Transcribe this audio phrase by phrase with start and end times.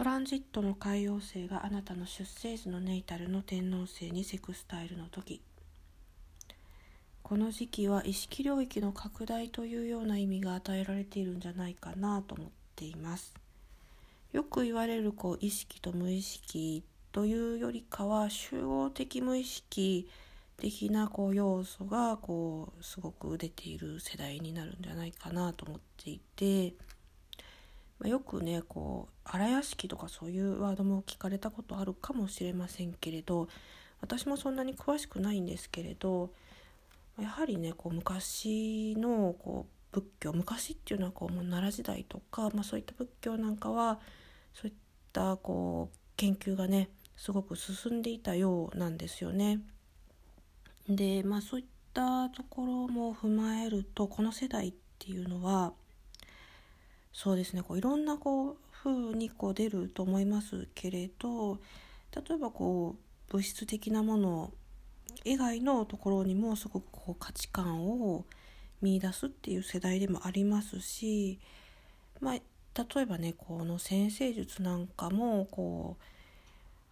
[0.00, 5.42] トランジットの海洋星があなたの出生時のネイタルの天王星にセクスタイルの時。
[7.22, 13.34] この時期は意識領域の拡大というような意味が与えられているんじゃないかなと思っています。
[14.32, 20.08] よく言われるこう意識と無意識というよりかは集合的無意識
[20.56, 26.72] 的なこう要素がこうすごく出ている世代になるんじゃないかなと思っていて、
[28.00, 33.48] まあ、よくねこう荒屋敷とかそういうワードも聞かれたことあるかもしれませんけれど
[34.00, 36.30] 私もそんなに詳しくないんですけれど
[37.20, 44.00] やはりねこう昔のこう仏教昔っていうのはこうもう奈良時代とか、まあ、そういった仏教なんかは
[44.54, 44.72] そういっ
[45.12, 49.60] たこう研究がねすごく進んでいたようなんですよね。
[50.88, 55.74] でまあそういったところも踏まえるとこの世代っていうのは
[57.22, 57.62] そうですね。
[57.62, 61.58] こういろんなこう風にこう出ると思いますけれど
[62.16, 62.96] 例えばこ
[63.28, 64.52] う物質的なもの
[65.26, 68.24] 以外のところにもすごくこう価値観を
[68.80, 71.38] 見いだすっていう世代でもありますし
[72.22, 76.04] まあ例えばねこの先生術なんかもこう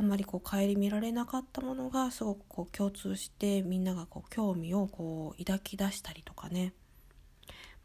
[0.00, 6.74] あんまりこう顧みられなかったものがすごくこう共通してみんながこう興味をこう抱き出したりとかね、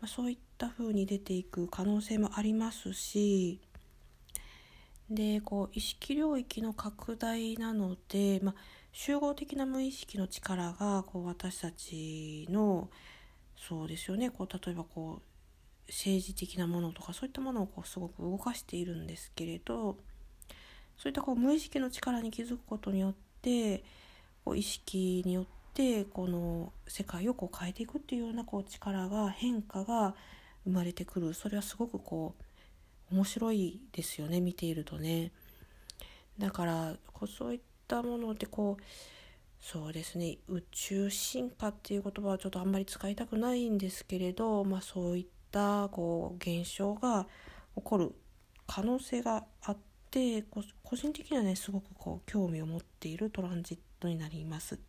[0.02, 3.60] ま、そういった風に出ていく可能性もありますし
[5.10, 8.56] でこう意識領域の拡大なので、まあ、
[8.92, 12.90] 集合的な無意識の力がこう私たちの
[13.56, 15.22] そうですよねこう例えばこう
[15.88, 19.98] 政治的なものとかそういったものをこうすごく動かしているんですけれど
[20.98, 23.84] そういったこう無意識の力に気づくことによって
[24.44, 25.57] こう意識によって
[26.12, 30.16] この世界をこう変えていくっていうようなこう力が変化が
[30.64, 32.36] 生まれてくるそれはすごくこ
[33.12, 35.32] う面白いですよね見ているとね。
[36.40, 38.84] だからこうそういったものでこう
[39.62, 47.28] そうですね宇宙進化っていう言葉はちょっとあんまり使いたくないんですけれど、まあ、そういったこう現象が
[47.76, 48.16] 起こる
[48.66, 49.78] 可能性があっ
[50.10, 50.64] て個
[50.96, 54.80] 人的にはねすごくこう興味を持っているトランジットになります。